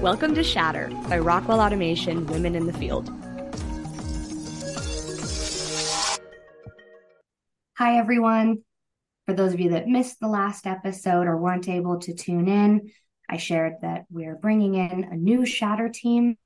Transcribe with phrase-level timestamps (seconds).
[0.00, 3.10] Welcome to Shatter by Rockwell Automation Women in the Field.
[7.78, 8.62] Hi, everyone.
[9.26, 12.90] For those of you that missed the last episode or weren't able to tune in,
[13.28, 16.36] I shared that we're bringing in a new Shatter team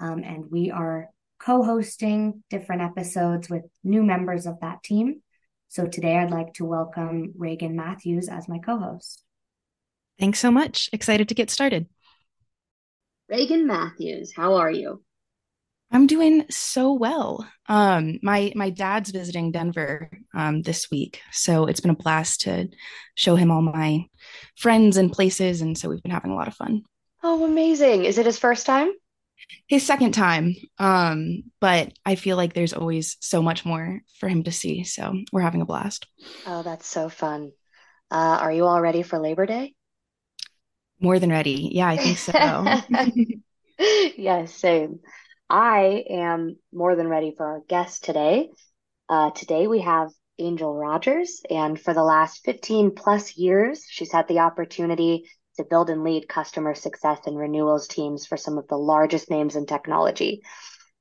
[0.00, 5.22] um, and we are co hosting different episodes with new members of that team.
[5.68, 9.22] So today I'd like to welcome Reagan Matthews as my co host.
[10.18, 10.88] Thanks so much.
[10.92, 11.86] Excited to get started.
[13.28, 15.02] Reagan Matthews, how are you?
[15.90, 17.48] I'm doing so well.
[17.68, 22.68] Um, my my dad's visiting Denver um, this week, so it's been a blast to
[23.14, 24.06] show him all my
[24.56, 26.82] friends and places, and so we've been having a lot of fun.
[27.22, 28.04] Oh, amazing!
[28.04, 28.90] Is it his first time?
[29.68, 34.42] His second time, um, but I feel like there's always so much more for him
[34.44, 36.06] to see, so we're having a blast.
[36.46, 37.52] Oh, that's so fun.
[38.10, 39.74] Uh, are you all ready for Labor Day?
[41.04, 41.68] More than ready.
[41.70, 42.32] Yeah, I think so.
[44.16, 45.00] yes, same.
[45.50, 48.48] I am more than ready for our guest today.
[49.06, 54.28] Uh, today we have Angel Rogers, and for the last 15 plus years, she's had
[54.28, 58.78] the opportunity to build and lead customer success and renewals teams for some of the
[58.78, 60.40] largest names in technology.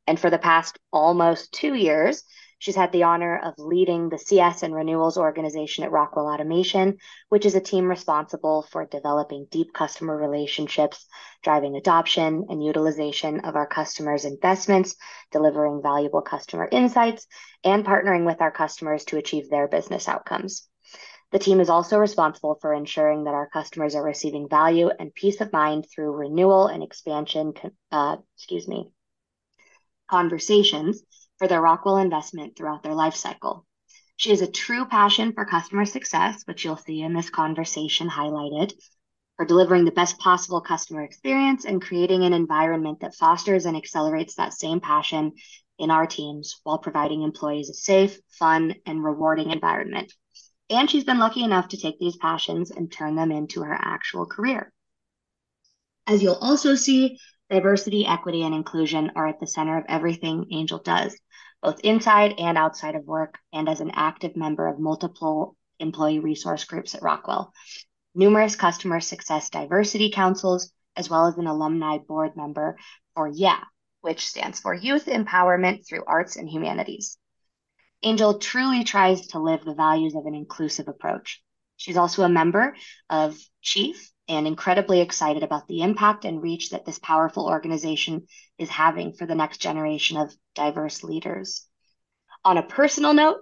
[0.06, 2.24] And for the past almost two years,
[2.64, 6.98] She's had the honor of leading the CS and renewals organization at Rockwell Automation,
[7.28, 11.06] which is a team responsible for developing deep customer relationships,
[11.42, 14.96] driving adoption and utilization of our customers' investments,
[15.30, 17.28] delivering valuable customer insights,
[17.66, 20.66] and partnering with our customers to achieve their business outcomes.
[21.34, 25.42] The team is also responsible for ensuring that our customers are receiving value and peace
[25.42, 27.56] of mind through renewal and expansion,
[27.92, 28.90] uh, excuse me,
[30.10, 31.04] conversations
[31.38, 33.66] for their Rockwell investment throughout their life cycle.
[34.16, 38.74] She has a true passion for customer success, which you'll see in this conversation highlighted,
[39.36, 44.36] for delivering the best possible customer experience and creating an environment that fosters and accelerates
[44.36, 45.34] that same passion
[45.80, 50.14] in our teams while providing employees a safe, fun, and rewarding environment.
[50.70, 54.26] And she's been lucky enough to take these passions and turn them into her actual
[54.26, 54.72] career.
[56.06, 57.18] As you'll also see,
[57.54, 61.18] diversity, equity, and inclusion are at the center of everything Angel does
[61.64, 66.66] both inside and outside of work, and as an active member of multiple employee resource
[66.66, 67.54] groups at Rockwell,
[68.14, 72.78] numerous customer success diversity councils, as well as an alumni board member
[73.16, 73.64] for YEAH,
[74.02, 77.18] which stands for Youth Empowerment Through Arts and Humanities.
[78.04, 81.42] Angel truly tries to live the values of an inclusive approach.
[81.78, 82.76] She's also a member
[83.10, 88.70] of Chief and incredibly excited about the impact and reach that this powerful organization is
[88.70, 91.68] having for the next generation of diverse leaders.
[92.46, 93.38] On a personal note,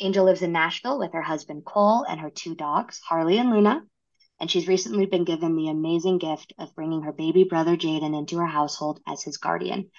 [0.00, 3.82] Angel lives in Nashville with her husband Cole and her two dogs, Harley and Luna,
[4.40, 8.38] and she's recently been given the amazing gift of bringing her baby brother Jaden into
[8.38, 9.90] her household as his guardian.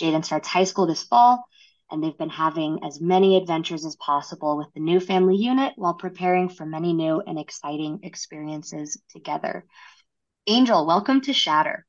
[0.00, 1.46] Jaden starts high school this fall,
[1.94, 5.94] and they've been having as many adventures as possible with the new family unit while
[5.94, 9.64] preparing for many new and exciting experiences together.
[10.48, 11.86] Angel, welcome to Shatter.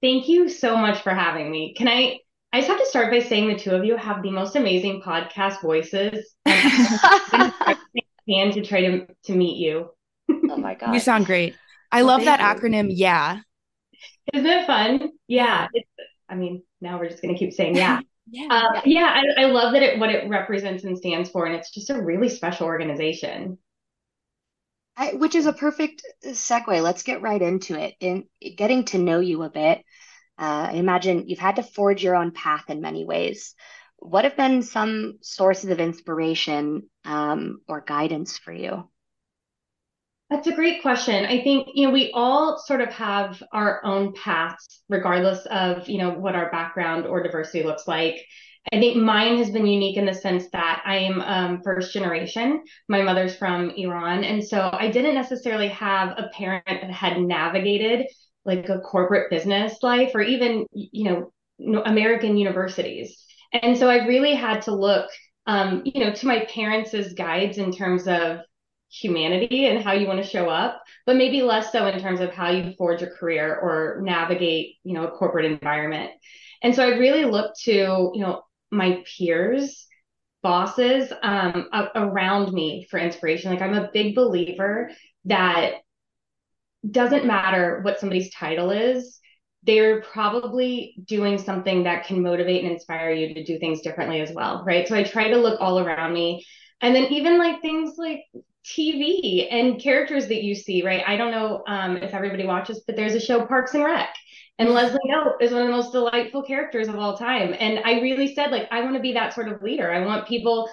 [0.00, 1.74] Thank you so much for having me.
[1.76, 2.20] Can I?
[2.52, 5.02] I just have to start by saying the two of you have the most amazing
[5.02, 6.34] podcast voices.
[8.30, 9.88] And to try to to meet you.
[10.30, 11.56] Oh my god, you sound great.
[11.90, 12.46] I well, love that you.
[12.46, 12.88] acronym.
[12.90, 13.40] Yeah,
[14.34, 15.12] isn't it fun?
[15.26, 15.88] Yeah, it's,
[16.28, 18.00] I mean, now we're just gonna keep saying yeah.
[18.30, 21.54] Yeah, uh, yeah, I, I, love that it what it represents and stands for, and
[21.54, 23.58] it's just a really special organization.
[24.96, 26.82] I, which is a perfect segue.
[26.82, 27.94] Let's get right into it.
[28.00, 28.24] In
[28.56, 29.78] getting to know you a bit,
[30.38, 33.54] uh, I imagine you've had to forge your own path in many ways.
[33.96, 38.88] What have been some sources of inspiration um, or guidance for you?
[40.30, 41.24] That's a great question.
[41.24, 45.96] I think, you know, we all sort of have our own paths, regardless of, you
[45.98, 48.22] know, what our background or diversity looks like.
[48.70, 52.62] I think mine has been unique in the sense that I am um, first generation.
[52.88, 54.24] My mother's from Iran.
[54.24, 58.06] And so I didn't necessarily have a parent that had navigated
[58.44, 63.24] like a corporate business life or even, you know, American universities.
[63.54, 65.08] And so I really had to look,
[65.46, 68.40] um, you know, to my parents as guides in terms of
[68.90, 72.32] humanity and how you want to show up, but maybe less so in terms of
[72.32, 76.10] how you forge a career or navigate, you know, a corporate environment.
[76.62, 79.86] And so I really look to, you know, my peers,
[80.42, 83.50] bosses um, around me for inspiration.
[83.50, 84.90] Like I'm a big believer
[85.24, 85.78] that
[86.88, 89.18] doesn't matter what somebody's title is,
[89.64, 94.32] they're probably doing something that can motivate and inspire you to do things differently as
[94.32, 94.86] well, right?
[94.86, 96.46] So I try to look all around me.
[96.80, 98.20] And then even like things like
[98.76, 101.02] TV and characters that you see, right?
[101.06, 104.14] I don't know um, if everybody watches, but there's a show Parks and Rec.
[104.58, 107.54] And Leslie Knope is one of the most delightful characters of all time.
[107.58, 109.90] And I really said, like, I want to be that sort of leader.
[109.90, 110.68] I want people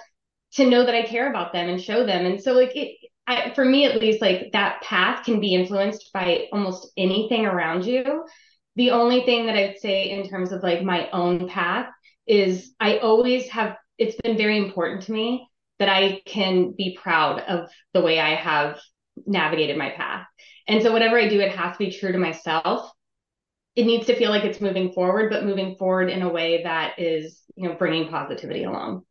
[0.54, 2.26] to know that I care about them and show them.
[2.26, 2.96] And so, like, it,
[3.26, 7.84] I, for me at least, like that path can be influenced by almost anything around
[7.84, 8.24] you.
[8.76, 11.88] The only thing that I'd say in terms of like my own path
[12.26, 17.40] is I always have, it's been very important to me that I can be proud
[17.40, 18.80] of the way I have
[19.26, 20.26] navigated my path.
[20.68, 22.90] And so, whatever I do, it has to be true to myself
[23.76, 26.98] it needs to feel like it's moving forward, but moving forward in a way that
[26.98, 29.02] is, you know, bringing positivity along.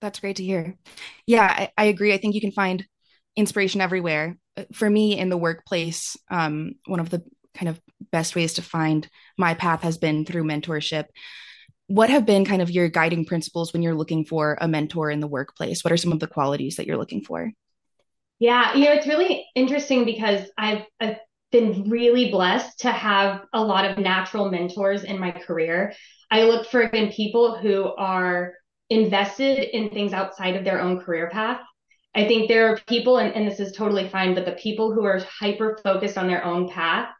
[0.00, 0.76] That's great to hear.
[1.26, 2.14] Yeah, I, I agree.
[2.14, 2.84] I think you can find
[3.36, 4.38] inspiration everywhere.
[4.72, 7.22] For me, in the workplace, um, one of the
[7.54, 7.80] kind of
[8.10, 11.06] best ways to find my path has been through mentorship.
[11.86, 15.20] What have been kind of your guiding principles when you're looking for a mentor in
[15.20, 15.84] the workplace?
[15.84, 17.50] What are some of the qualities that you're looking for?
[18.38, 21.18] Yeah, you know, it's really interesting because I've, I've
[21.52, 25.92] been really blessed to have a lot of natural mentors in my career.
[26.30, 28.54] I look for in people who are
[28.90, 31.60] invested in things outside of their own career path.
[32.14, 35.04] I think there are people, and, and this is totally fine, but the people who
[35.04, 37.10] are hyper focused on their own path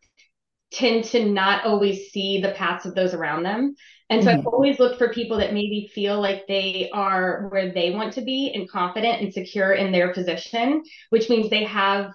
[0.75, 3.75] tend to not always see the paths of those around them.
[4.11, 4.41] And so mm-hmm.
[4.41, 8.21] I've always looked for people that maybe feel like they are where they want to
[8.23, 12.13] be and confident and secure in their position, which means they have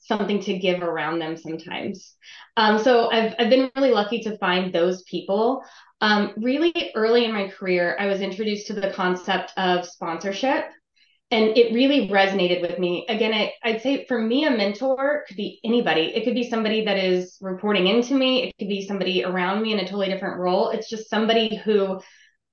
[0.00, 2.14] something to give around them sometimes.
[2.56, 5.62] Um, so I've, I've been really lucky to find those people.
[6.00, 10.64] Um, really early in my career, I was introduced to the concept of sponsorship
[11.30, 13.06] and it really resonated with me.
[13.08, 16.12] Again, I, I'd say for me, a mentor could be anybody.
[16.14, 18.44] It could be somebody that is reporting into me.
[18.44, 20.70] It could be somebody around me in a totally different role.
[20.70, 22.00] It's just somebody who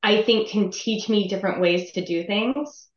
[0.03, 2.89] I think can teach me different ways to do things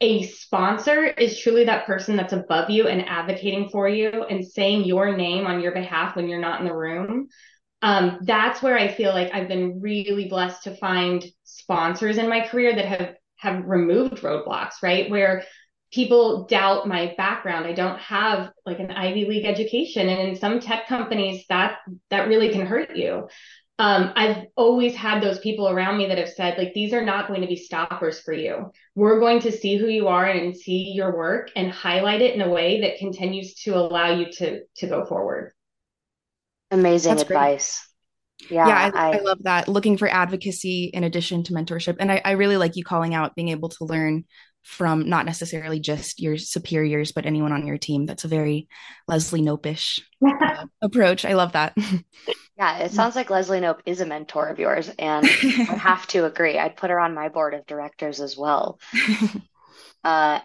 [0.00, 4.84] a sponsor is truly that person that's above you and advocating for you and saying
[4.84, 7.28] your name on your behalf when you're not in the room.
[7.80, 12.46] Um, that's where I feel like I've been really blessed to find sponsors in my
[12.46, 13.14] career that have
[13.44, 15.08] have removed roadblocks, right?
[15.08, 15.44] Where
[15.92, 17.66] people doubt my background.
[17.66, 21.78] I don't have like an Ivy League education, and in some tech companies, that
[22.10, 23.28] that really can hurt you
[23.78, 27.26] um, I've always had those people around me that have said, like, these are not
[27.26, 28.70] going to be stoppers for you.
[28.94, 32.40] We're going to see who you are and see your work and highlight it in
[32.40, 35.52] a way that continues to allow you to to go forward.
[36.70, 37.80] Amazing That's advice.
[37.80, 37.93] Great.
[38.50, 39.68] Yeah, yeah I, I, I, love that.
[39.68, 41.96] Looking for advocacy in addition to mentorship.
[41.98, 44.24] And I, I really like you calling out being able to learn
[44.62, 48.06] from not necessarily just your superiors, but anyone on your team.
[48.06, 48.68] That's a very
[49.06, 51.24] Leslie Knope-ish uh, approach.
[51.24, 51.76] I love that.
[52.56, 55.28] Yeah, it sounds like Leslie Knope is a mentor of yours, and I
[55.76, 56.58] have to agree.
[56.58, 58.78] I'd put her on my board of directors as well.
[60.04, 60.40] uh,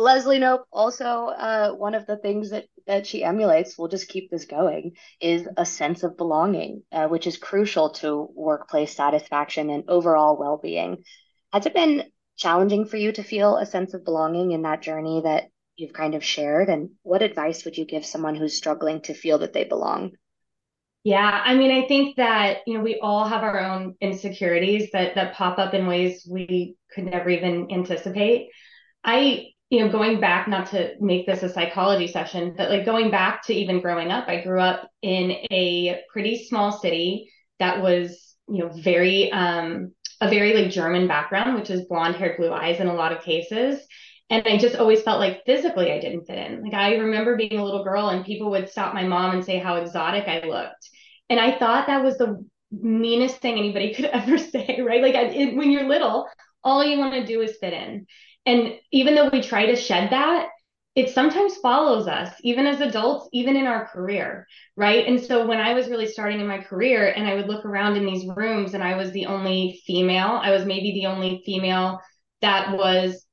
[0.00, 3.76] Leslie Knope, also uh, one of the things that that she emulates.
[3.76, 4.92] We'll just keep this going.
[5.20, 10.56] Is a sense of belonging, uh, which is crucial to workplace satisfaction and overall well
[10.56, 11.04] being.
[11.52, 12.04] Has it been
[12.36, 15.44] challenging for you to feel a sense of belonging in that journey that
[15.76, 16.68] you've kind of shared?
[16.68, 20.12] And what advice would you give someone who's struggling to feel that they belong?
[21.02, 25.14] Yeah, I mean, I think that, you know, we all have our own insecurities that
[25.14, 28.48] that pop up in ways we could never even anticipate.
[29.02, 33.10] I, you know, going back, not to make this a psychology session, but like going
[33.10, 38.34] back to even growing up, I grew up in a pretty small city that was,
[38.48, 42.80] you know, very um a very like German background, which is blonde hair, blue eyes
[42.80, 43.80] in a lot of cases.
[44.28, 46.62] And I just always felt like physically I didn't fit in.
[46.62, 49.58] Like I remember being a little girl and people would stop my mom and say
[49.58, 50.88] how exotic I looked.
[51.28, 55.02] And I thought that was the meanest thing anybody could ever say, right?
[55.02, 56.28] Like it, when you're little,
[56.62, 58.06] all you want to do is fit in.
[58.46, 60.48] And even though we try to shed that,
[60.96, 65.06] it sometimes follows us, even as adults, even in our career, right?
[65.06, 67.96] And so when I was really starting in my career and I would look around
[67.96, 72.00] in these rooms and I was the only female, I was maybe the only female
[72.40, 73.24] that was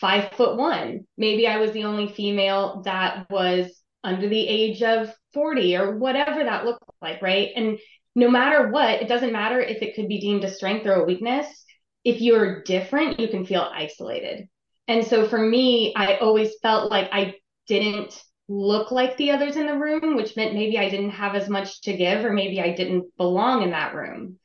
[0.00, 1.06] five foot one.
[1.16, 3.70] Maybe I was the only female that was
[4.02, 7.50] under the age of 40 or whatever that looked like, right?
[7.54, 7.78] And
[8.14, 11.04] no matter what, it doesn't matter if it could be deemed a strength or a
[11.04, 11.64] weakness.
[12.04, 14.48] If you're different, you can feel isolated.
[14.86, 17.34] And so for me, I always felt like I
[17.66, 21.48] didn't look like the others in the room, which meant maybe I didn't have as
[21.48, 24.38] much to give or maybe I didn't belong in that room.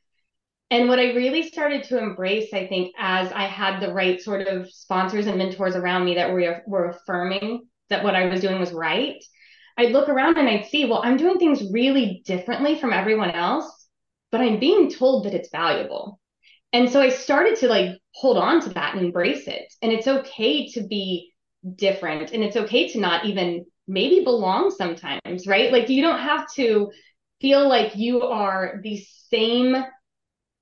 [0.70, 4.48] And what I really started to embrace, I think, as I had the right sort
[4.48, 8.60] of sponsors and mentors around me that were, were affirming that what I was doing
[8.60, 9.24] was right,
[9.78, 13.88] I'd look around and I'd see, well, I'm doing things really differently from everyone else,
[14.32, 16.20] but I'm being told that it's valuable.
[16.74, 19.72] And so I started to like hold on to that and embrace it.
[19.82, 21.32] And it's okay to be
[21.76, 25.72] different and it's okay to not even maybe belong sometimes, right?
[25.72, 26.92] Like you don't have to
[27.40, 29.76] feel like you are the same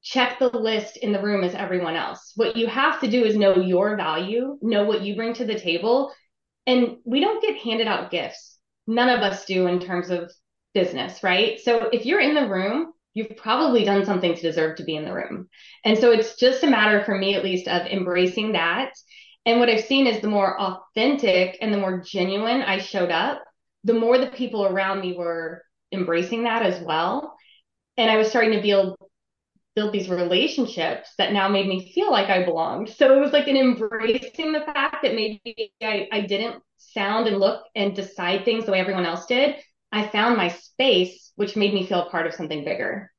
[0.03, 2.34] check the list in the room as everyone else.
[2.36, 5.60] What you have to do is know your value, know what you bring to the
[5.60, 6.12] table.
[6.65, 8.58] And we don't get handed out gifts.
[8.88, 10.32] None of us do in terms of
[10.74, 11.60] business, right?
[11.60, 15.06] So if you're in the room, you've probably done something to deserve to be in
[15.06, 15.50] the room.
[15.84, 18.94] And so it's just a matter for me, at least, of embracing that.
[19.46, 23.44] And what I've seen is the more authentic and the more genuine I showed up,
[23.84, 27.36] the more the people around me were embracing that as well.
[27.98, 28.98] And I was starting to build
[29.74, 32.89] build these relationships that now made me feel like I belonged.
[32.89, 37.38] So it was like an embracing the fact that maybe I, I didn't sound and
[37.38, 39.56] look and decide things the way everyone else did.
[39.92, 43.12] I found my space, which made me feel part of something bigger.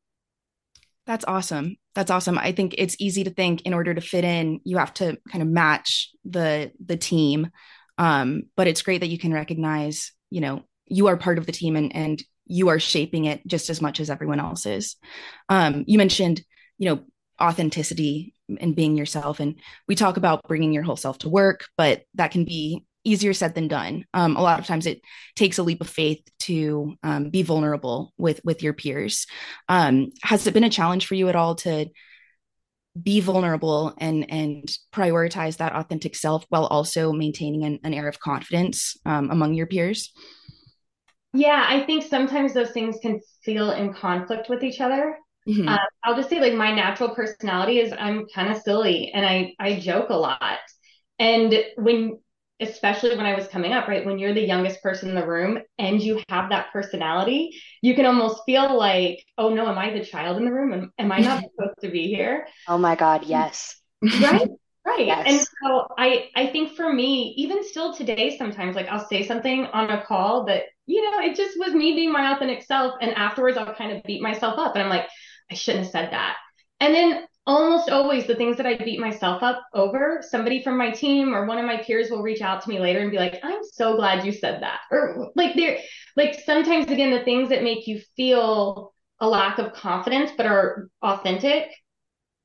[1.07, 1.76] That's awesome.
[1.95, 2.38] That's awesome.
[2.38, 5.43] I think it's easy to think in order to fit in, you have to kind
[5.43, 7.50] of match the the team.
[7.99, 11.52] Um, but it's great that you can recognize, you know, you are part of the
[11.52, 14.97] team and and you are shaping it just as much as everyone else is.
[15.49, 16.43] Um, you mentioned,
[16.79, 17.05] you know,
[17.41, 19.57] authenticity and being yourself, and
[19.88, 23.54] we talk about bringing your whole self to work, but that can be easier said
[23.54, 24.04] than done.
[24.14, 25.00] Um, a lot of times, it
[25.37, 29.26] takes a leap of faith to um, be vulnerable with with your peers.
[29.68, 31.87] Um, has it been a challenge for you at all to
[33.00, 38.21] be vulnerable and and prioritize that authentic self while also maintaining an, an air of
[38.21, 40.12] confidence um, among your peers?
[41.35, 45.16] Yeah, I think sometimes those things can feel in conflict with each other.
[45.49, 45.66] Mm-hmm.
[45.66, 49.54] Uh, I'll just say, like, my natural personality is I'm kind of silly and I
[49.59, 50.61] I joke a lot.
[51.18, 52.18] And when,
[52.62, 55.59] especially when I was coming up, right, when you're the youngest person in the room
[55.78, 60.04] and you have that personality, you can almost feel like, oh no, am I the
[60.04, 60.73] child in the room?
[60.73, 62.47] Am, am I not supposed to be here?
[62.69, 63.76] Oh my God, yes.
[64.02, 64.49] Right.
[64.85, 65.07] Right.
[65.07, 65.26] Yes.
[65.28, 69.66] And so I I think for me, even still today, sometimes like I'll say something
[69.66, 72.95] on a call that, you know, it just was me being my authentic self.
[73.00, 74.75] And afterwards I'll kind of beat myself up.
[74.75, 75.07] And I'm like,
[75.50, 76.37] I shouldn't have said that.
[76.81, 80.90] And then almost always the things that I beat myself up over, somebody from my
[80.90, 83.40] team or one of my peers will reach out to me later and be like,
[83.42, 84.80] I'm so glad you said that.
[84.90, 85.78] Or like they're
[86.16, 90.88] like sometimes again, the things that make you feel a lack of confidence but are
[91.02, 91.68] authentic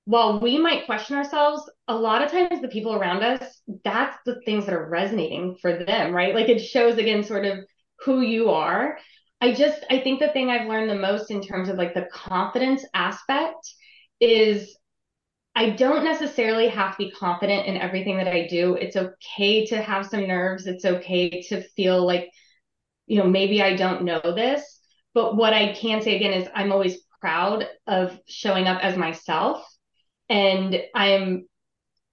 [0.07, 4.39] while we might question ourselves, a lot of times the people around us, that's the
[4.45, 6.33] things that are resonating for them, right?
[6.33, 7.59] Like it shows again sort of
[8.05, 8.99] who you are.
[9.41, 12.07] I just, I think the thing I've learned the most in terms of like the
[12.09, 13.73] confidence aspect
[14.21, 14.77] is
[15.57, 18.75] I don't necessarily have to be confident in everything that I do.
[18.75, 20.67] It's okay to have some nerves.
[20.67, 22.29] It's okay to feel like,
[23.07, 24.63] you know, maybe I don't know this.
[25.13, 29.65] But what I can say again is I'm always proud of showing up as myself
[30.29, 31.45] and i'm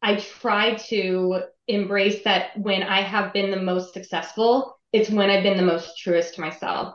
[0.03, 5.43] i try to embrace that when i have been the most successful it's when i've
[5.43, 6.95] been the most truest to myself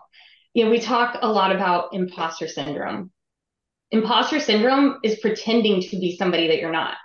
[0.53, 3.11] you know we talk a lot about imposter syndrome
[3.91, 6.97] imposter syndrome is pretending to be somebody that you're not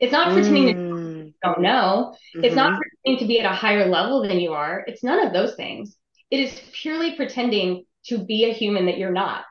[0.00, 1.26] it's not pretending mm.
[1.26, 2.44] you don't know mm-hmm.
[2.44, 2.80] it's not mm-hmm.
[2.80, 5.96] pretending to be at a higher level than you are it's none of those things
[6.30, 9.44] it is purely pretending to be a human that you're not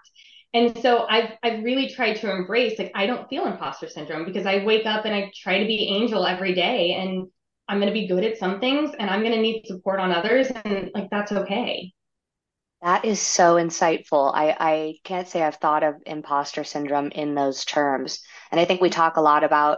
[0.53, 4.45] and so I've I've really tried to embrace like I don't feel imposter syndrome because
[4.45, 7.27] I wake up and I try to be angel every day and
[7.67, 10.11] I'm going to be good at some things and I'm going to need support on
[10.11, 11.91] others and like that's okay.
[12.83, 14.29] That is so insightful.
[14.35, 18.19] I, I can't say I've thought of imposter syndrome in those terms.
[18.51, 19.77] And I think we talk a lot about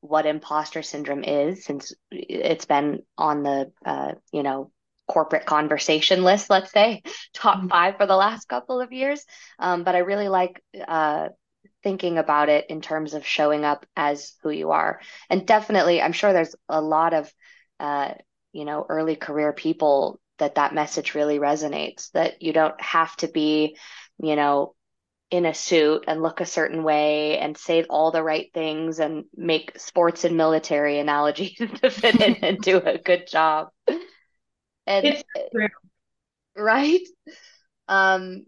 [0.00, 4.70] what imposter syndrome is since it's been on the, uh, you know,
[5.08, 7.02] corporate conversation list, let's say,
[7.34, 7.68] top mm-hmm.
[7.68, 9.24] five for the last couple of years.
[9.58, 11.30] Um, but I really like uh,
[11.82, 15.00] thinking about it in terms of showing up as who you are.
[15.28, 17.32] And definitely, I'm sure there's a lot of,
[17.80, 18.12] uh,
[18.52, 23.28] you know, early career people that that message really resonates that you don't have to
[23.28, 23.76] be,
[24.18, 24.74] you know,
[25.30, 29.24] in a suit and look a certain way and say all the right things and
[29.36, 33.68] make sports and military analogies to fit in and do a good job.
[34.86, 35.68] And it's true.
[36.56, 37.00] right?
[37.88, 38.46] Um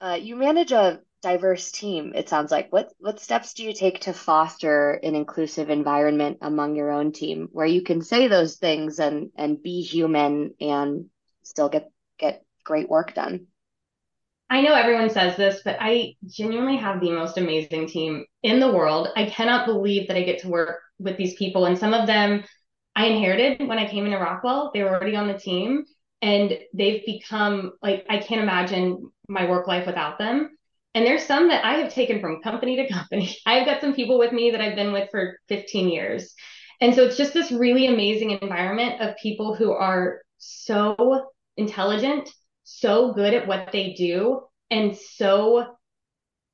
[0.00, 2.72] uh, you manage a diverse team, it sounds like.
[2.72, 7.48] What what steps do you take to foster an inclusive environment among your own team
[7.52, 11.06] where you can say those things and and be human and
[11.50, 13.46] still get get great work done?
[14.48, 18.72] I know everyone says this, but I genuinely have the most amazing team in the
[18.72, 19.08] world.
[19.14, 22.44] I cannot believe that I get to work with these people and some of them
[22.96, 24.70] I inherited when I came into Rockwell.
[24.74, 25.84] They were already on the team
[26.22, 30.50] and they've become like, I can't imagine my work life without them.
[30.94, 33.36] And there's some that I have taken from company to company.
[33.46, 36.34] I've got some people with me that I've been with for 15 years.
[36.80, 41.30] And so it's just this really amazing environment of people who are so
[41.60, 42.30] intelligent,
[42.64, 45.76] so good at what they do, and so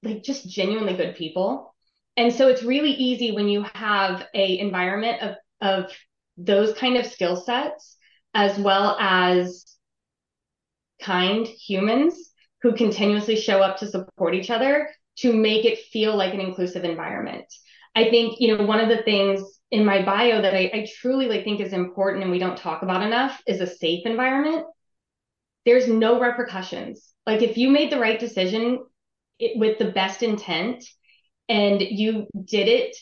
[0.02, 1.74] like just genuinely good people.
[2.16, 5.92] And so it's really easy when you have a environment of of
[6.36, 7.96] those kind of skill sets
[8.34, 9.64] as well as
[11.00, 12.32] kind humans
[12.62, 16.84] who continuously show up to support each other to make it feel like an inclusive
[16.84, 17.46] environment.
[17.94, 21.28] I think, you know, one of the things in my bio that I, I truly
[21.28, 24.66] like think is important and we don't talk about enough is a safe environment.
[25.66, 27.12] There's no repercussions.
[27.26, 28.84] Like if you made the right decision
[29.38, 30.84] it, with the best intent
[31.48, 32.96] and you did it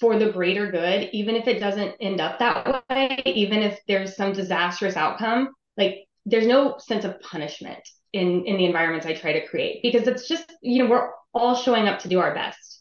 [0.00, 4.16] for the greater good, even if it doesn't end up that way, even if there's
[4.16, 7.80] some disastrous outcome, like there's no sense of punishment
[8.12, 11.54] in in the environments I try to create because it's just you know we're all
[11.54, 12.80] showing up to do our best.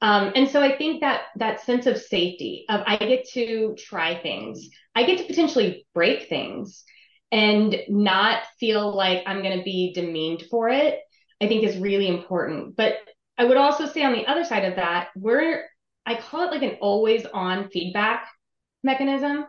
[0.00, 4.20] Um, and so I think that that sense of safety of I get to try
[4.20, 6.84] things, I get to potentially break things,
[7.34, 11.00] and not feel like I'm going to be demeaned for it.
[11.42, 12.76] I think is really important.
[12.76, 12.94] But
[13.36, 15.64] I would also say on the other side of that, we're
[16.06, 18.28] I call it like an always on feedback
[18.84, 19.46] mechanism.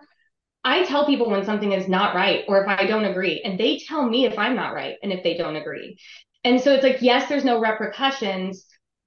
[0.64, 3.78] I tell people when something is not right or if I don't agree, and they
[3.78, 5.98] tell me if I'm not right and if they don't agree.
[6.44, 8.66] And so it's like, yes, there's no repercussions,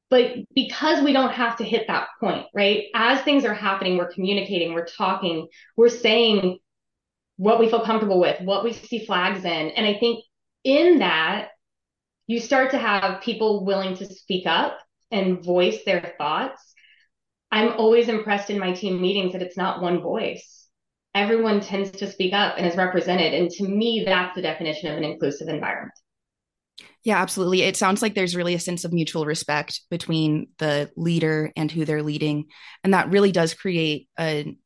[0.09, 2.85] but because we don't have to hit that point, right?
[2.95, 6.59] As things are happening, we're communicating, we're talking, we're saying
[7.39, 9.71] what we feel comfortable with, what we see flags in.
[9.71, 10.23] And I think
[10.65, 11.49] in that,
[12.27, 14.79] you start to have people willing to speak up
[15.11, 16.75] and voice their thoughts.
[17.51, 20.59] I'm always impressed in my team meetings that it's not one voice
[21.19, 23.35] everyone tends to speak up and is represented.
[23.35, 25.93] And to me, that's the definition of an inclusive environment.
[27.05, 27.63] Yeah, absolutely.
[27.63, 31.85] It sounds like there's really a sense of mutual respect between the leader and who
[31.85, 32.47] they're leading.
[32.85, 34.57] And that really does create a,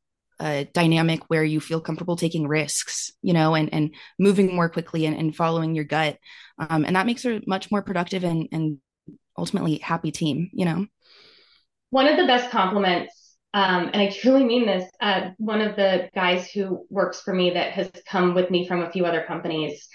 [0.43, 5.07] a dynamic where you feel comfortable taking risks, you know, and, and moving more quickly
[5.07, 6.19] and, and following your gut.
[6.59, 8.79] Um, and that makes a much more productive and, and
[9.39, 10.87] ultimately happy team, you know.
[11.91, 13.23] One of the best compliments
[13.55, 14.89] um, and I truly mean this.
[15.01, 18.81] Uh, one of the guys who works for me that has come with me from
[18.81, 19.89] a few other companies,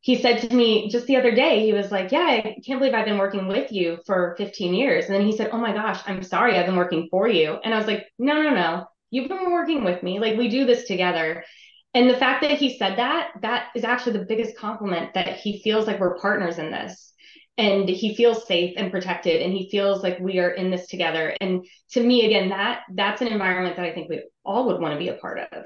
[0.00, 2.92] he said to me just the other day, he was like, Yeah, I can't believe
[2.92, 5.06] I've been working with you for 15 years.
[5.06, 7.56] And then he said, Oh my gosh, I'm sorry, I've been working for you.
[7.62, 10.18] And I was like, No, no, no, you've been working with me.
[10.18, 11.44] Like we do this together.
[11.94, 15.62] And the fact that he said that, that is actually the biggest compliment that he
[15.62, 17.12] feels like we're partners in this.
[17.56, 21.36] And he feels safe and protected and he feels like we are in this together.
[21.40, 24.92] And to me again that that's an environment that i think we all would want
[24.92, 25.64] to be a part of.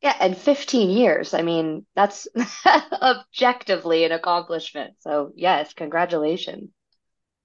[0.00, 2.28] Yeah and 15 years i mean that's
[3.02, 4.94] objectively an accomplishment.
[5.00, 6.70] So yes congratulations.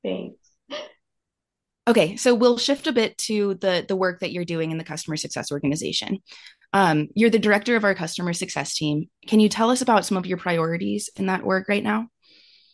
[0.04, 0.41] Thanks
[1.88, 4.84] okay so we'll shift a bit to the the work that you're doing in the
[4.84, 6.20] customer success organization
[6.74, 10.18] um, you're the director of our customer success team can you tell us about some
[10.18, 12.08] of your priorities in that work right now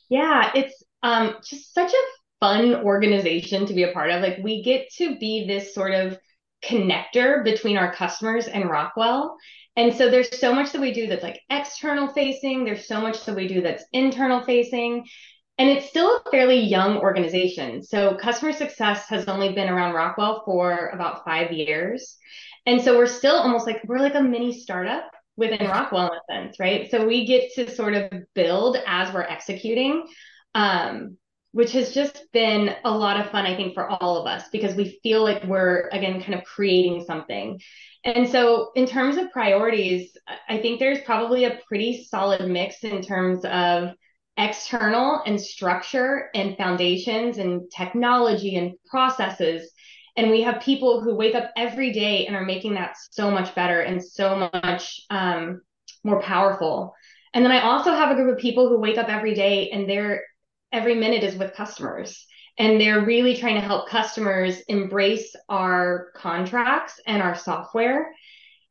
[0.09, 2.05] yeah, it's um, just such a
[2.39, 4.21] fun organization to be a part of.
[4.21, 6.17] Like we get to be this sort of
[6.63, 9.37] connector between our customers and Rockwell.
[9.75, 13.25] And so there's so much that we do that's like external facing, there's so much
[13.25, 15.05] that we do that's internal facing.
[15.57, 17.81] And it's still a fairly young organization.
[17.81, 22.17] So customer success has only been around Rockwell for about five years.
[22.67, 26.41] And so we're still almost like we're like a mini startup within Rockwell in a
[26.41, 26.91] sense, right?
[26.91, 30.05] So we get to sort of build as we're executing,
[30.53, 31.17] um,
[31.53, 34.75] which has just been a lot of fun, I think, for all of us because
[34.75, 37.59] we feel like we're again kind of creating something.
[38.03, 40.15] And so, in terms of priorities,
[40.49, 43.93] I think there's probably a pretty solid mix in terms of
[44.38, 49.71] external and structure and foundations and technology and processes.
[50.15, 53.54] And we have people who wake up every day and are making that so much
[53.56, 55.62] better and so much um,
[56.04, 56.93] more powerful.
[57.34, 59.89] And then i also have a group of people who wake up every day and
[59.89, 60.23] their
[60.71, 62.26] every minute is with customers.
[62.60, 68.12] And they're really trying to help customers embrace our contracts and our software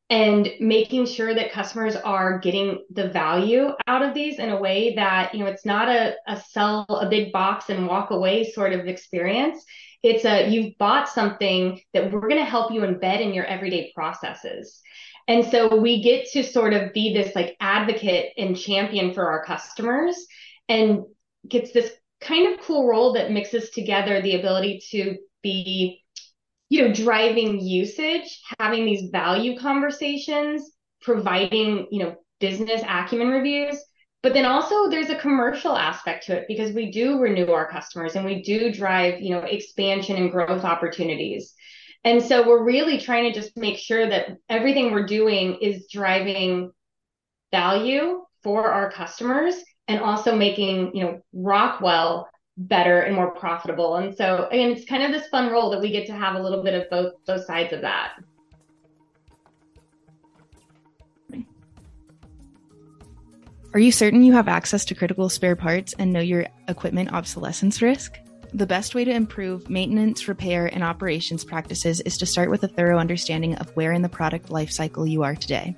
[0.08, 4.94] and making sure that customers are getting the value out of these in a way
[4.94, 8.72] that you know it's not a, a sell a big box and walk away sort
[8.72, 9.64] of experience
[10.06, 13.92] it's a you've bought something that we're going to help you embed in your everyday
[13.94, 14.80] processes.
[15.28, 19.44] And so we get to sort of be this like advocate and champion for our
[19.44, 20.16] customers
[20.68, 21.00] and
[21.48, 21.90] gets this
[22.20, 26.04] kind of cool role that mixes together the ability to be
[26.68, 33.78] you know driving usage having these value conversations providing you know business acumen reviews
[34.26, 38.16] but then also there's a commercial aspect to it because we do renew our customers
[38.16, 41.54] and we do drive, you know, expansion and growth opportunities.
[42.02, 46.72] And so we're really trying to just make sure that everything we're doing is driving
[47.52, 49.54] value for our customers
[49.86, 53.96] and also making, you know, Rockwell better and more profitable.
[53.96, 56.42] And so again, it's kind of this fun role that we get to have a
[56.42, 58.14] little bit of both both sides of that.
[63.74, 67.82] Are you certain you have access to critical spare parts and know your equipment obsolescence
[67.82, 68.18] risk?
[68.54, 72.68] The best way to improve maintenance, repair, and operations practices is to start with a
[72.68, 75.76] thorough understanding of where in the product lifecycle you are today.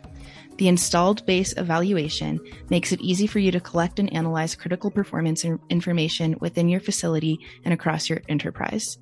[0.59, 5.45] The installed base evaluation makes it easy for you to collect and analyze critical performance
[5.71, 8.99] information within your facility and across your enterprise.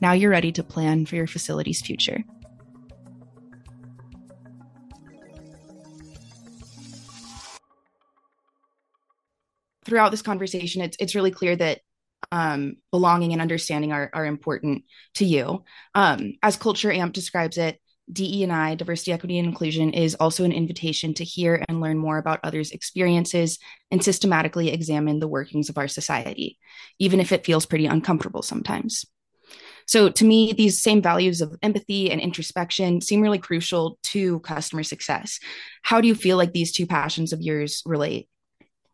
[0.00, 2.24] Now you're ready to plan for your facility's future.
[9.84, 11.82] Throughout this conversation, it's, it's really clear that
[12.32, 14.82] um, belonging and understanding are, are important
[15.14, 15.62] to you.
[15.94, 17.80] Um, as Culture AMP describes it,
[18.12, 22.40] DE&I, diversity, equity, and inclusion, is also an invitation to hear and learn more about
[22.42, 23.58] others' experiences
[23.90, 26.58] and systematically examine the workings of our society,
[26.98, 29.04] even if it feels pretty uncomfortable sometimes.
[29.86, 34.82] So, to me, these same values of empathy and introspection seem really crucial to customer
[34.82, 35.38] success.
[35.82, 38.28] How do you feel like these two passions of yours relate?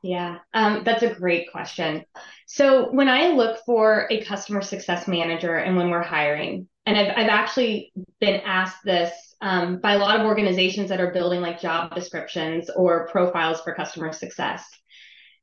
[0.03, 2.05] Yeah, um, that's a great question.
[2.47, 7.17] So when I look for a customer success manager and when we're hiring, and I've,
[7.17, 11.61] I've actually been asked this um, by a lot of organizations that are building like
[11.61, 14.65] job descriptions or profiles for customer success.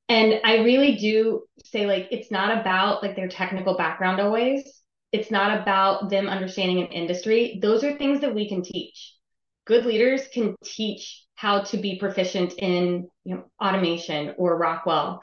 [0.08, 4.64] And I really do say like it's not about like their technical background always.
[5.12, 7.60] It's not about them understanding an industry.
[7.62, 9.16] Those are things that we can teach.
[9.66, 15.22] Good leaders can teach how to be proficient in you know, automation or Rockwell.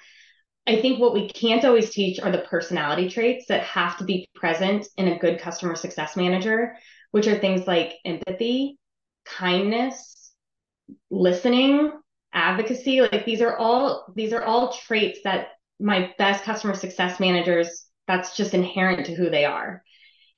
[0.67, 4.29] I think what we can't always teach are the personality traits that have to be
[4.35, 6.77] present in a good customer success manager,
[7.13, 8.79] which are things like empathy,
[9.25, 10.33] kindness,
[11.11, 11.93] listening,
[12.33, 13.01] advocacy.
[13.01, 15.49] Like these are all these are all traits that
[15.79, 19.83] my best customer success managers that's just inherent to who they are.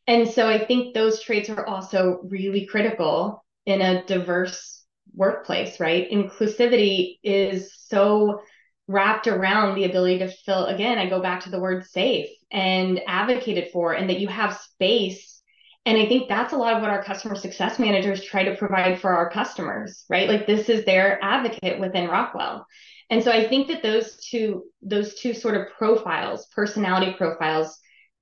[0.06, 6.10] And so I think those traits are also really critical in a diverse workplace, right?
[6.10, 8.40] Inclusivity is so
[8.88, 13.01] wrapped around the ability to feel, again, I go back to the word safe and
[13.07, 15.42] advocated for, and that you have space.
[15.85, 19.01] And I think that's a lot of what our customer success managers try to provide
[19.01, 20.29] for our customers, right?
[20.29, 22.66] Like this is their advocate within Rockwell.
[23.11, 27.79] And so I think that those two, those two sort of profiles, personality profiles,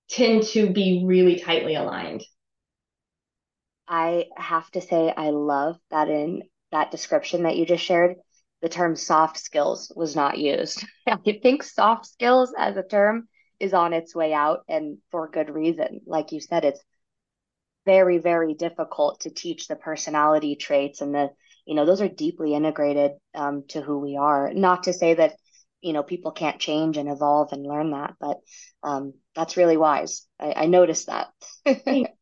[0.09, 2.23] tend to be really tightly aligned.
[3.89, 8.17] I have to say, I love that in that description that you just shared,
[8.63, 10.85] the term soft skills was not used.
[11.07, 13.29] I think soft skills as a term
[13.61, 16.01] is on its way out and for good reason.
[16.07, 16.83] Like you said, it's
[17.85, 21.31] very, very difficult to teach the personality traits and the,
[21.67, 24.53] you know, those are deeply integrated um, to who we are.
[24.53, 25.35] Not to say that,
[25.81, 28.39] you know, people can't change and evolve and learn that, but
[28.83, 30.27] um, that's really wise.
[30.41, 31.29] I, I noticed that.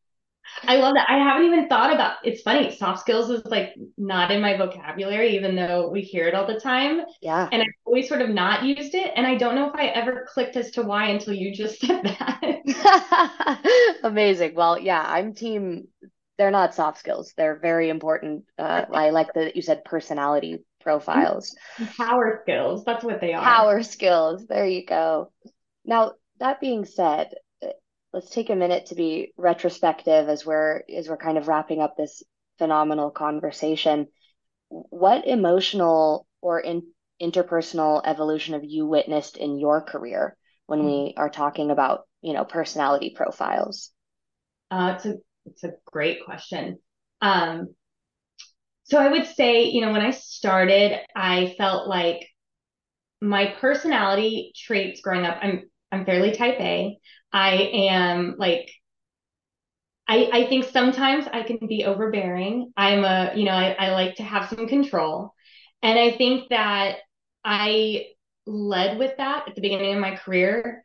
[0.63, 1.09] I love that.
[1.09, 2.75] I haven't even thought about it's funny.
[2.75, 6.59] Soft skills is like not in my vocabulary, even though we hear it all the
[6.59, 7.01] time.
[7.21, 7.49] Yeah.
[7.51, 9.11] And I've always sort of not used it.
[9.15, 12.03] And I don't know if I ever clicked as to why until you just said
[12.03, 13.99] that.
[14.03, 14.55] Amazing.
[14.55, 15.87] Well, yeah, I'm team
[16.37, 17.33] they're not soft skills.
[17.37, 18.45] They're very important.
[18.57, 21.55] Uh, I like that you said personality profiles.
[21.97, 22.83] Power skills.
[22.85, 23.43] That's what they are.
[23.43, 24.45] Power skills.
[24.47, 25.31] There you go.
[25.85, 27.33] Now, that being said,
[28.15, 31.97] let's take a minute to be retrospective as we're as we're kind of wrapping up
[31.97, 32.23] this
[32.57, 34.07] phenomenal conversation.
[34.69, 36.83] What emotional or in,
[37.21, 40.87] interpersonal evolution have you witnessed in your career when mm-hmm.
[40.87, 43.91] we are talking about you know personality profiles?
[44.71, 46.79] Uh, it's a it's a great question.
[47.21, 47.75] Um,
[48.83, 52.25] so I would say, you know, when I started, I felt like
[53.19, 55.37] my personality traits growing up.
[55.41, 56.97] I'm I'm fairly type A.
[57.35, 57.51] I
[57.91, 58.71] am like
[60.07, 62.71] I, I think sometimes I can be overbearing.
[62.77, 65.33] I'm a, you know, I, I like to have some control.
[65.81, 66.97] And I think that
[67.43, 68.05] I
[68.45, 70.83] led with that at the beginning of my career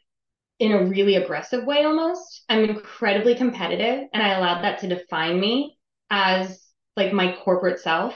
[0.59, 2.45] in a really aggressive way almost.
[2.49, 5.77] I'm incredibly competitive and I allowed that to define me
[6.11, 8.15] as like my corporate self.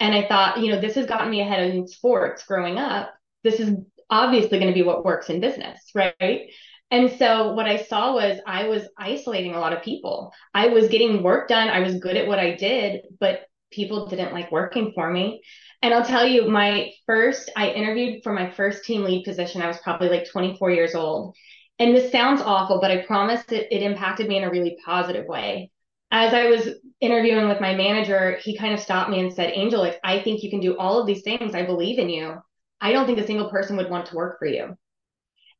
[0.00, 3.12] And I thought, you know, this has gotten me ahead in sports growing up.
[3.42, 3.74] This is
[4.10, 6.50] obviously going to be what works in business, right?
[6.90, 10.32] And so what I saw was I was isolating a lot of people.
[10.54, 11.68] I was getting work done.
[11.68, 15.42] I was good at what I did, but people didn't like working for me.
[15.82, 19.62] And I'll tell you, my first, I interviewed for my first team lead position.
[19.62, 21.34] I was probably like 24 years old.
[21.78, 25.26] And this sounds awful, but I promise it, it impacted me in a really positive
[25.26, 25.70] way.
[26.10, 26.68] As I was
[27.00, 30.42] interviewing with my manager, he kind of stopped me and said, Angel, like, I think
[30.42, 31.54] you can do all of these things.
[31.54, 32.36] I believe in you.
[32.80, 34.76] I don't think a single person would want to work for you.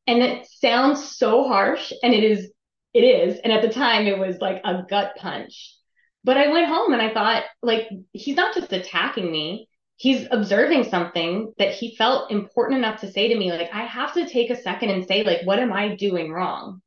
[0.07, 2.49] And it sounds so harsh and it is,
[2.93, 3.39] it is.
[3.43, 5.75] And at the time it was like a gut punch.
[6.23, 9.69] But I went home and I thought, like, he's not just attacking me.
[9.97, 13.51] He's observing something that he felt important enough to say to me.
[13.51, 16.81] Like, I have to take a second and say, like, what am I doing wrong?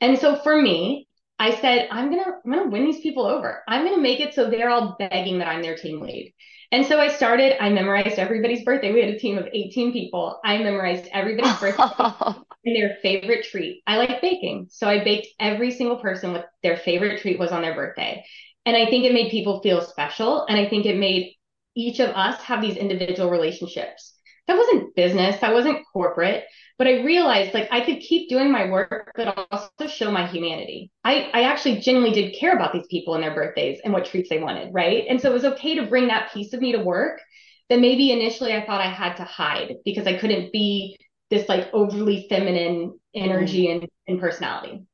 [0.00, 1.08] And so for me,
[1.38, 3.62] I said, I'm gonna, I'm gonna win these people over.
[3.66, 6.32] I'm gonna make it so they're all begging that I'm their team lead.
[6.70, 8.92] And so I started, I memorized everybody's birthday.
[8.92, 10.40] We had a team of 18 people.
[10.44, 11.82] I memorized everybody's birthday
[12.64, 13.82] and their favorite treat.
[13.86, 14.68] I like baking.
[14.70, 18.24] So I baked every single person with their favorite treat was on their birthday.
[18.64, 20.46] And I think it made people feel special.
[20.46, 21.34] And I think it made
[21.74, 24.14] each of us have these individual relationships.
[24.46, 26.44] That wasn't business, that wasn't corporate.
[26.78, 30.90] But I realized like I could keep doing my work, but also show my humanity.
[31.04, 34.28] I, I actually genuinely did care about these people and their birthdays and what treats
[34.28, 35.04] they wanted, right?
[35.08, 37.20] And so it was okay to bring that piece of me to work
[37.68, 40.98] that maybe initially I thought I had to hide because I couldn't be
[41.32, 43.72] this like overly feminine energy mm.
[43.72, 44.84] and, and personality.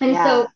[0.00, 0.24] And yeah.
[0.24, 0.46] so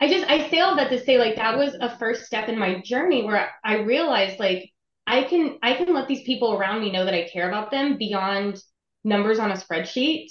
[0.00, 2.58] I just I say all that to say like that was a first step in
[2.58, 4.70] my journey where I realized like
[5.06, 7.98] I can I can let these people around me know that I care about them
[7.98, 8.62] beyond
[9.02, 10.28] numbers on a spreadsheet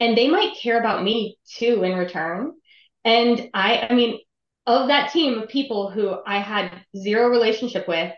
[0.00, 2.52] and they might care about me too in return.
[3.04, 4.18] And I, I mean,
[4.66, 8.12] of that team of people who I had zero relationship with,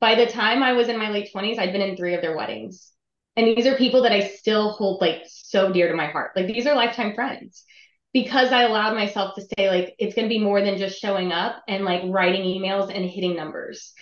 [0.00, 2.36] by the time I was in my late 20s, I'd been in three of their
[2.36, 2.92] weddings.
[3.36, 6.32] And these are people that I still hold like so dear to my heart.
[6.34, 7.64] Like these are lifetime friends
[8.12, 11.32] because I allowed myself to say, like, it's going to be more than just showing
[11.32, 13.92] up and like writing emails and hitting numbers.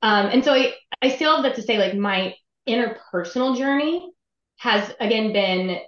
[0.00, 0.72] Um, and so I,
[1.02, 2.34] I still have that to say, like, my
[2.66, 4.10] interpersonal journey
[4.56, 5.78] has again been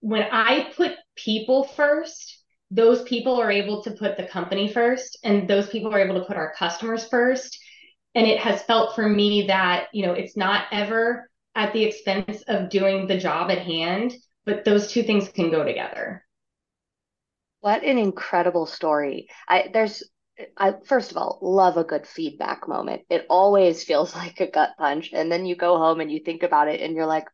[0.00, 2.38] when I put people first,
[2.70, 6.26] those people are able to put the company first, and those people are able to
[6.26, 7.58] put our customers first.
[8.14, 11.29] And it has felt for me that, you know, it's not ever
[11.60, 14.14] at the expense of doing the job at hand,
[14.46, 16.24] but those two things can go together.
[17.60, 19.28] What an incredible story.
[19.46, 20.02] I there's
[20.56, 23.02] I first of all love a good feedback moment.
[23.10, 26.42] It always feels like a gut punch and then you go home and you think
[26.42, 27.26] about it and you're like,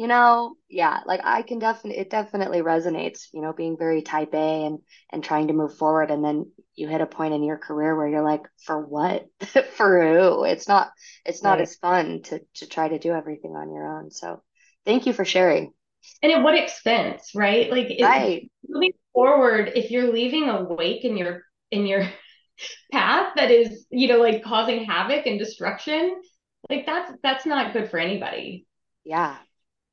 [0.00, 4.32] you know, yeah, like I can definitely, it definitely resonates, you know, being very type
[4.32, 4.78] A and,
[5.12, 6.10] and trying to move forward.
[6.10, 9.26] And then you hit a point in your career where you're like, for what?
[9.74, 10.44] for who?
[10.44, 10.90] It's not,
[11.26, 11.60] it's not right.
[11.60, 14.10] as fun to, to try to do everything on your own.
[14.10, 14.42] So
[14.86, 15.74] thank you for sharing.
[16.22, 17.70] And at what expense, right?
[17.70, 18.50] Like right.
[18.66, 22.08] moving forward, if you're leaving a wake in your, in your
[22.90, 26.22] path that is, you know, like causing havoc and destruction,
[26.70, 28.66] like that's, that's not good for anybody.
[29.04, 29.36] Yeah,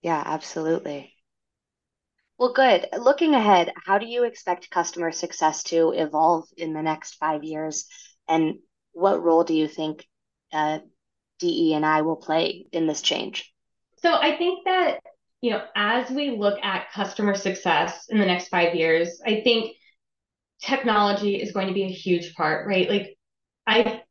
[0.01, 1.13] yeah, absolutely.
[2.38, 2.88] Well, good.
[2.97, 7.88] Looking ahead, how do you expect customer success to evolve in the next five years?
[8.27, 8.60] And
[8.91, 10.05] what role do you think
[10.53, 10.79] uh,
[11.39, 13.51] DE and I will play in this change?
[13.97, 14.99] So I think that,
[15.41, 19.75] you know, as we look at customer success in the next five years, I think
[20.62, 22.89] technology is going to be a huge part, right?
[22.89, 23.17] Like
[23.65, 24.01] I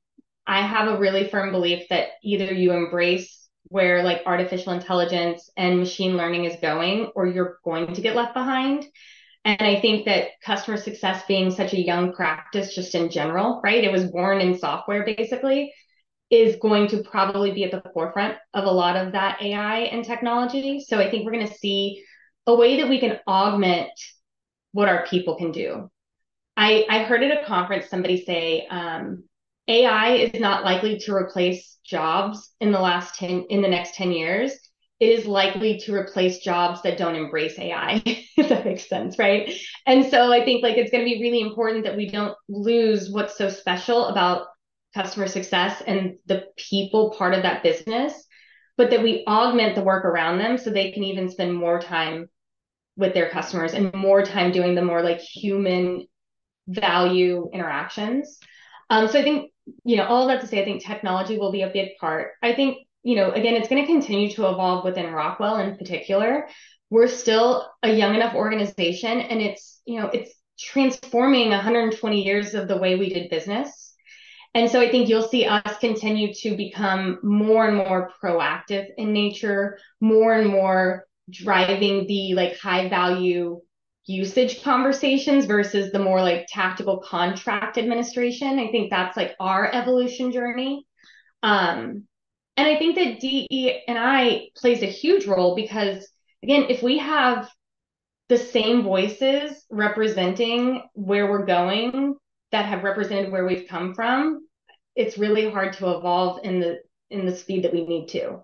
[0.46, 5.78] I have a really firm belief that either you embrace where like artificial intelligence and
[5.78, 8.86] machine learning is going, or you're going to get left behind.
[9.44, 13.84] And I think that customer success being such a young practice, just in general, right?
[13.84, 15.72] It was born in software basically,
[16.30, 20.04] is going to probably be at the forefront of a lot of that AI and
[20.04, 20.80] technology.
[20.80, 22.02] So I think we're going to see
[22.46, 23.90] a way that we can augment
[24.72, 25.90] what our people can do.
[26.56, 29.24] I, I heard at a conference somebody say, um,
[29.68, 34.12] AI is not likely to replace jobs in the last 10 in the next 10
[34.12, 34.52] years.
[34.98, 39.52] It is likely to replace jobs that don't embrace AI, if that makes sense, right?
[39.84, 43.10] And so I think like it's going to be really important that we don't lose
[43.10, 44.46] what's so special about
[44.94, 48.14] customer success and the people part of that business,
[48.78, 52.30] but that we augment the work around them so they can even spend more time
[52.96, 56.06] with their customers and more time doing the more like human
[56.66, 58.38] value interactions.
[58.88, 59.50] Um, so I think
[59.84, 62.32] you know, all that to say, I think technology will be a big part.
[62.42, 66.48] I think, you know, again, it's going to continue to evolve within Rockwell in particular.
[66.90, 72.68] We're still a young enough organization and it's, you know, it's transforming 120 years of
[72.68, 73.94] the way we did business.
[74.54, 79.12] And so I think you'll see us continue to become more and more proactive in
[79.12, 83.60] nature, more and more driving the like high value
[84.06, 88.58] usage conversations versus the more like tactical contract administration.
[88.58, 90.86] I think that's like our evolution journey.
[91.42, 92.04] Um,
[92.56, 96.08] and I think that DE and I plays a huge role because
[96.42, 97.50] again, if we have
[98.28, 102.16] the same voices representing where we're going
[102.52, 104.46] that have represented where we've come from,
[104.94, 106.78] it's really hard to evolve in the
[107.10, 108.38] in the speed that we need to.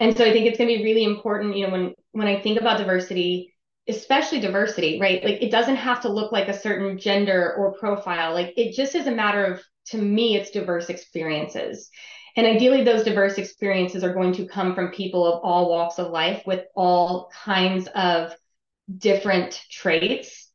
[0.00, 2.40] And so I think it's going to be really important, you know, when when I
[2.40, 3.54] think about diversity,
[3.88, 5.22] especially diversity, right?
[5.24, 8.34] Like it doesn't have to look like a certain gender or profile.
[8.34, 11.90] Like it just is a matter of to me it's diverse experiences.
[12.36, 16.10] And ideally those diverse experiences are going to come from people of all walks of
[16.10, 18.34] life with all kinds of
[18.98, 20.50] different traits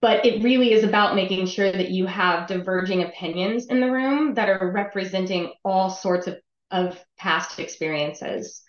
[0.00, 4.34] but it really is about making sure that you have diverging opinions in the room
[4.34, 6.36] that are representing all sorts of,
[6.70, 8.62] of past experiences.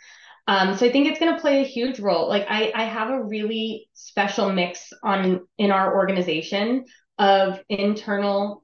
[0.48, 2.30] Um, so I think it's going to play a huge role.
[2.30, 6.86] Like I, I have a really special mix on in our organization
[7.18, 8.64] of internal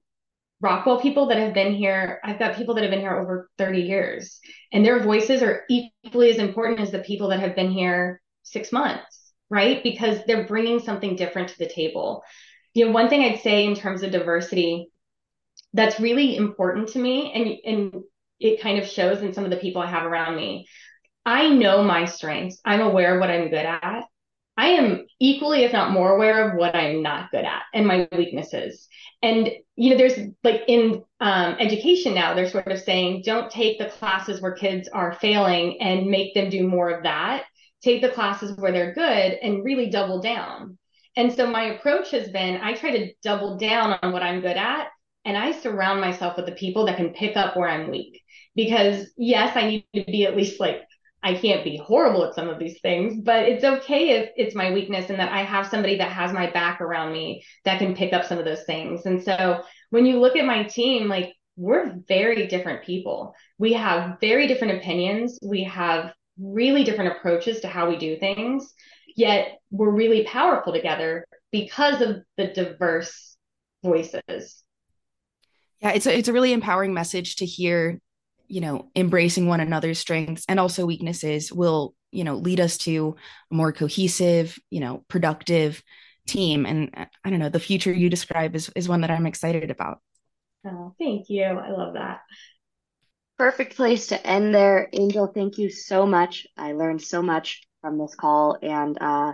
[0.62, 2.22] Rockwell people that have been here.
[2.24, 4.40] I've got people that have been here over 30 years,
[4.72, 8.72] and their voices are equally as important as the people that have been here six
[8.72, 9.84] months, right?
[9.84, 12.24] Because they're bringing something different to the table
[12.74, 14.90] you know, one thing I'd say in terms of diversity
[15.74, 18.04] that's really important to me, and and
[18.40, 20.68] it kind of shows in some of the people I have around me.
[21.26, 22.60] I know my strengths.
[22.66, 24.06] I'm aware of what I'm good at.
[24.56, 28.08] I am equally, if not more, aware of what I'm not good at and my
[28.16, 28.88] weaknesses.
[29.24, 33.80] And you know, there's like in um, education now, they're sort of saying, don't take
[33.80, 37.46] the classes where kids are failing and make them do more of that.
[37.82, 39.04] Take the classes where they're good
[39.42, 40.78] and really double down.
[41.16, 44.58] And so my approach has been I try to double down on what I'm good
[44.58, 44.90] at
[45.26, 48.22] and I surround myself with the people that can pick up where I'm weak.
[48.56, 50.84] Because yes, I need to be at least like
[51.24, 54.74] I can't be horrible at some of these things, but it's okay if it's my
[54.74, 58.14] weakness and that I have somebody that has my back around me that can pick
[58.14, 59.06] up some of those things.
[59.06, 63.34] And so when you look at my team, like we're very different people.
[63.58, 65.40] We have very different opinions.
[65.42, 68.74] We have really different approaches to how we do things
[69.16, 73.38] yet we're really powerful together because of the diverse
[73.84, 74.64] voices.
[75.82, 78.00] Yeah, it's a, it's a really empowering message to hear,
[78.54, 83.16] you know, embracing one another's strengths and also weaknesses will, you know, lead us to
[83.52, 85.82] a more cohesive, you know, productive
[86.28, 86.68] team.
[86.68, 86.92] And
[87.24, 90.02] I don't know, the future you describe is, is one that I'm excited about.
[90.68, 91.46] Oh, thank you.
[91.46, 92.20] I love that.
[93.40, 94.88] Perfect place to end there.
[94.94, 96.46] Angel, thank you so much.
[96.56, 98.60] I learned so much from this call.
[98.62, 99.34] And uh,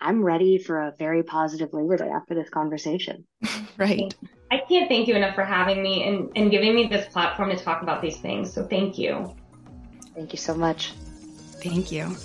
[0.00, 3.28] I'm ready for a very positive Labor Day after this conversation.
[3.78, 4.12] right.
[4.50, 7.56] I can't thank you enough for having me and, and giving me this platform to
[7.56, 8.52] talk about these things.
[8.52, 9.32] So thank you.
[10.14, 10.92] Thank you so much.
[11.62, 12.16] Thank you.